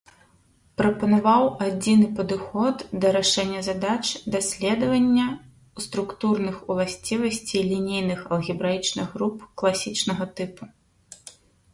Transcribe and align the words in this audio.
Прапанаваў 0.81 1.43
адзіны 1.65 2.07
падыход 2.19 2.75
да 3.03 3.07
рашэння 3.17 3.61
задач 3.67 4.05
даследавання 4.37 5.27
структурных 5.87 6.57
уласцівасцей 6.77 7.61
лінейных 7.71 8.27
алгебраічных 8.39 9.07
груп 9.19 9.47
класічнага 9.65 10.23
тыпу. 10.43 10.63